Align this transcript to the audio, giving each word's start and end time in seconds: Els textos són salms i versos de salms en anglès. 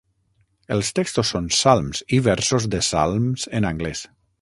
Els 0.75 0.89
textos 0.99 1.29
són 1.35 1.51
salms 1.59 2.03
i 2.19 2.21
versos 2.31 2.69
de 2.77 2.83
salms 2.91 3.49
en 3.61 3.73
anglès. 3.75 4.07